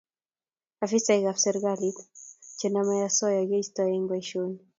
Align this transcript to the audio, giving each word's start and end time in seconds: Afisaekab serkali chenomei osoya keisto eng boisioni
Afisaekab 0.85 1.37
serkali 1.43 1.89
chenomei 2.57 3.01
osoya 3.09 3.41
keisto 3.49 3.81
eng 3.93 4.07
boisioni 4.09 4.59